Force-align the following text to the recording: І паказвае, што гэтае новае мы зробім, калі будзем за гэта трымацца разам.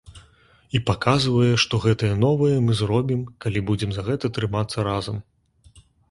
І 0.77 0.79
паказвае, 0.89 1.49
што 1.63 1.79
гэтае 1.83 2.09
новае 2.25 2.55
мы 2.69 2.77
зробім, 2.79 3.21
калі 3.45 3.61
будзем 3.67 3.93
за 3.97 4.05
гэта 4.07 4.31
трымацца 4.39 4.77
разам. 4.89 5.21